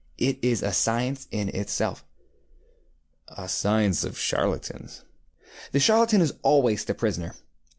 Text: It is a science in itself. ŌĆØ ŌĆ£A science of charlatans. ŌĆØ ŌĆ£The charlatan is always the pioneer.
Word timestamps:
It 0.17 0.39
is 0.41 0.63
a 0.63 0.73
science 0.73 1.27
in 1.29 1.49
itself. 1.49 2.03
ŌĆØ 3.29 3.35
ŌĆ£A 3.35 3.49
science 3.51 4.03
of 4.03 4.17
charlatans. 4.17 5.03
ŌĆØ 5.03 5.51
ŌĆ£The 5.51 5.81
charlatan 5.83 6.21
is 6.21 6.33
always 6.41 6.83
the 6.85 6.95
pioneer. 6.95 7.35